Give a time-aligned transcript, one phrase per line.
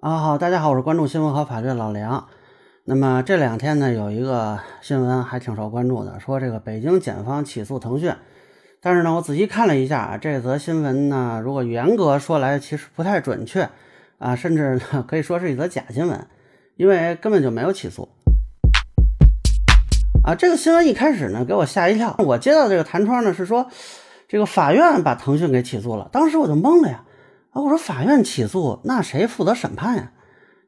[0.00, 2.26] 啊，好，大家好，我是关注新闻和法律的老梁。
[2.84, 8.10] 那么这两天呢，有一个新闻还挺受关注的，说这个北京检方起诉腾讯。
[8.80, 13.68] 但是呢，我仔细看了一下啊，这则新闻呢，如果严格说来，其实不太准确
[14.16, 16.26] 啊，甚至呢可以说是一则假新闻，
[16.76, 18.08] 因为根本就没有起诉。
[20.24, 22.16] 啊，这个新闻一开始呢，给我吓一跳。
[22.20, 23.66] 我接到这个弹窗呢，是说
[24.26, 27.04] 这个法院把腾讯给起诉了，当时我就懵了呀。
[27.50, 30.12] 啊，我说法院起诉，那谁负责审判呀？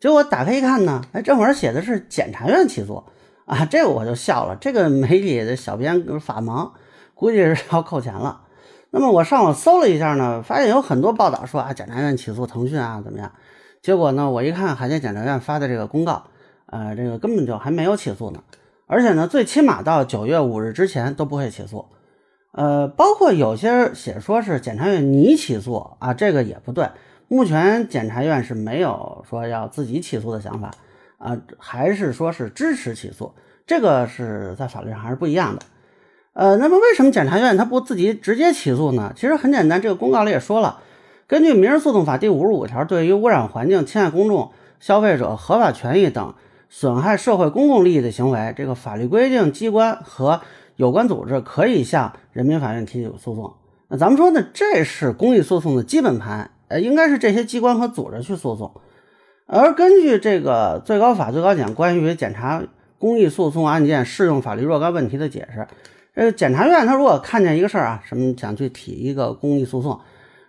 [0.00, 3.04] 结果打开一看呢，哎，这会儿写的是检察院起诉
[3.44, 4.56] 啊，这我就笑了。
[4.56, 6.70] 这个媒体的小编法盲，
[7.14, 8.42] 估计是要扣钱了。
[8.90, 13.30] 那么我上网搜了一下呢，发现有很多报道说啊，检察院起诉腾讯啊，怎么样？
[13.82, 16.24] 结果呢，我一看海淀检察院发的这个公告，
[16.66, 18.42] 呃，这个根本就还没有起诉呢，
[18.86, 21.84] 而且呢，最起码到九月五日之前都不会起诉。
[22.52, 26.88] 呃，包括有些写说是检察院你起诉啊，这个也不对。
[27.28, 30.72] 目前检察院是没有说要自己起诉的想法
[31.18, 33.32] 啊，还是说是支持起诉，
[33.66, 35.62] 这个是在法律上还是不一样的。
[36.32, 39.12] 呃，那么为什么检察院他不自己直接起诉呢？
[39.14, 40.80] 其实很简单，这个公告里也说了，
[41.28, 46.34] 根据《民事诉讼法》第五十五条，对于污染环境、侵害公众、消费者合法权益等
[46.68, 50.40] 损害社会公共利益的行为，这个法律规定机关和
[50.80, 53.52] 有关组织可以向人民法院提起诉讼。
[53.88, 58.72] 那咱们说呢，这是公益诉讼的基本盘，呃，应该是这些机关和组织去诉讼。
[59.44, 62.62] 而根据这个最高法、最高检关于检察
[62.98, 65.68] 公益诉讼案件适用法律若干问题的解释，
[66.14, 70.00] 呃检察院他如果看见一个事儿啊，什么想去提一个公益诉讼，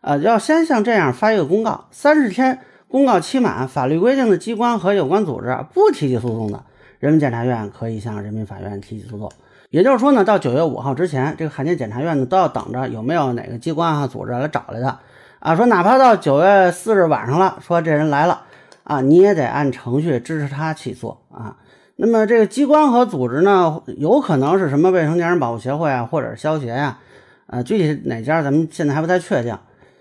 [0.00, 6.62] 呃，要先像这样发一个公告，三十天公告期满，法律规定的机关和有关组织不提起诉讼的，
[7.00, 9.28] 人民检察院可以向人民法院提起诉讼。
[9.70, 14.98] 也就是说呢，到九月五号之前，这个海淀检察院呢都要等着有没有哪个机关啊组织来找来的
[15.38, 18.42] 啊，说哪怕到九月四日晚上了，说这人来了
[18.82, 21.56] 啊，你也得按程序支持他起诉啊。
[21.94, 26.98] 那么这个机关和组织呢，有可能是什么未成年人保护协会啊，或者是消协呀，
[27.46, 29.56] 呃，具体哪家咱们现在还不太确定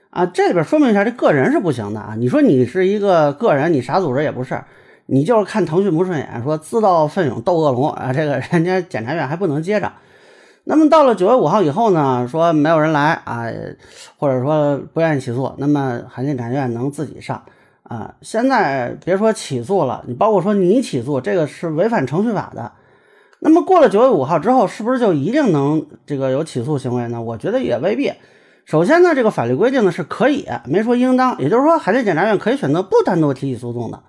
[0.09, 0.25] 啊。
[0.25, 2.15] 这里边说明一下，这个人是不行的啊。
[2.17, 4.59] 你说你是一个个人，你啥组织也不是。
[5.11, 9.91] 你就是看腾讯不顺眼，说自告奋勇斗恶龙啊，这个人家检察院还不能接着。
[10.65, 13.45] 那么到了九月五号以后呢，说没有人来啊，
[14.17, 17.41] 或者说不愿意起诉，那么海淀检察院能自己上
[17.81, 18.13] 啊。
[18.21, 22.71] 现在别说起诉了，你包括说你起诉，这个是违反程序法的。
[23.39, 27.19] 那么过了九月五号之后，是不是就一定能这个有起诉行为呢？
[27.19, 28.13] 我觉得也未必。
[28.65, 33.99] 首先呢，这个法律规定呢是可以，没说应当，也就是说海淀检察院可以选择不单独提起诉讼的。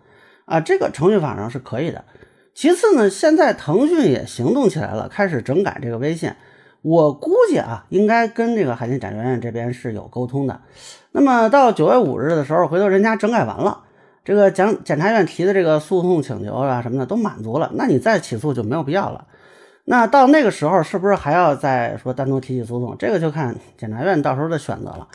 [0.51, 2.05] 啊，这个程序法上是可以的。
[2.53, 6.33] 其次呢，现在腾讯也行动起来了，开始整改这个微信。
[6.83, 10.61] 我估计啊，应该跟这个海淀检察院这边是有沟通的。
[11.13, 13.85] 那么到九月五日的时候，回头人家整改完了，
[14.25, 19.27] 这个检检察院提的这个诉讼请求啊什么的都满足了，那你再起诉就没有必要了。
[19.85, 22.97] 那到那个时候，是不是还要再说单独提起诉讼？
[22.99, 25.07] 这个就看检察院到时候的选择了。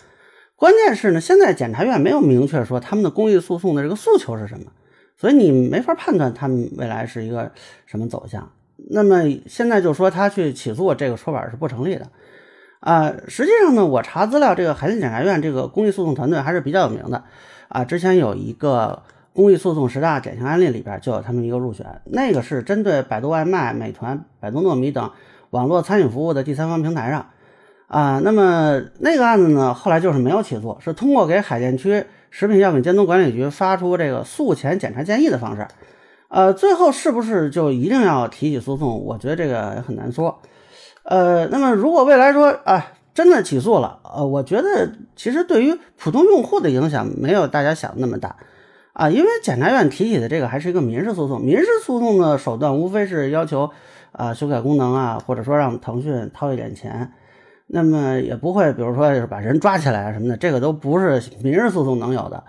[0.56, 4.72] 关键是呢，现在检察院没有明确说他们的公益诉讼的这个诉求是什么。
[5.18, 7.52] 所以你没法判断他们未来是一个
[7.86, 8.52] 什么走向。
[8.90, 12.08] 那么现在就说他去起诉这个说法是不成立的
[12.82, 13.14] 啊。
[13.28, 17.24] 实际上呢，我查资料，这个海淀检察院这个公益诉讼团队还是比较有名的
[17.70, 17.86] 啊。
[17.86, 25.10] 之前有一个公益诉讼十大典型案例里边就有他们一个入选，那个是针对百度外卖、美团、百度糯米等
[25.52, 27.30] 网络餐饮服务的第三方平台上
[27.88, 28.20] 啊。
[28.24, 32.06] 那么那个案子呢，后来就是没有起诉，是通过给海淀区。
[32.38, 35.66] 食品药品监督管理局发出这个诉前检查建议的方式，
[36.28, 39.06] 呃，最后是不是就一定要提起诉讼？
[39.06, 40.42] 我觉得这个也很难说。
[41.04, 48.36] 呃，那么如果未来说啊真的起诉了，呃，我觉得其实对于普通用户的影响没有大家想的那么大
[48.92, 53.72] 啊，因为检察院提起的这个还是一个民事诉讼，民事诉讼的手段无非是要求
[54.12, 57.14] 啊修改功能啊，或者说让腾讯掏一点钱。
[57.68, 62.44] 那么也不会，比如说就是把人抓起来什么的，这个都不是民事诉讼能有的。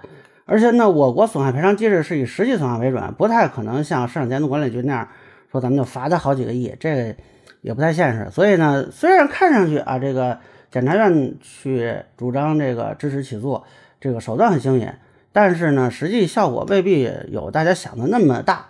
[0.44, 5.08] 而且呢，我国损害赔偿机制是以实际损害为准，不太可能像市场监督管理局那样
[5.50, 7.16] 说咱们就罚他好几个亿，这个
[7.62, 8.28] 也不太现实。
[8.30, 10.38] 所以呢，虽然看上去啊，这个
[10.70, 13.62] 检察院去主张这个支持起诉，
[13.98, 14.88] 这个手段很新颖，
[15.32, 18.66] 但是呢，实际效果未必有大家想的那么大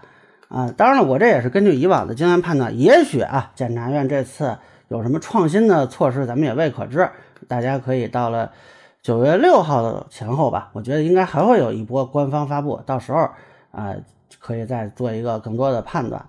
[0.48, 0.72] 啊。
[0.76, 4.56] 当然了，我这也是根据以往的经验判断，也许啊，检察院这次。
[4.88, 7.08] 有什么创新的措施，咱们也未可知。
[7.48, 8.50] 大家可以到了
[9.02, 13.28] 九月六号的前后吧，我觉得应该还会有一波官方发布，到时候
[13.70, 13.94] 啊
[14.38, 16.24] 可以再做一个更多的判断。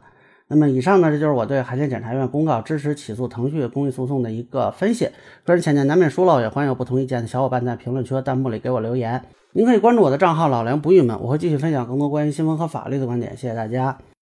[0.50, 5.09] 那么以上呢，这就是我对海淀检察院公告支持起诉腾讯公益诉讼的一个分析。
[5.44, 9.21] 个人浅见难免疏漏，也欢迎有不同意见的小伙伴在评论区和弹幕里给我留言。
[9.51, 13.36] 您可以关注我的账号“老梁不郁闷”，我会继续分享更多关于新闻和法律的观点。
[13.36, 13.98] 谢谢大家。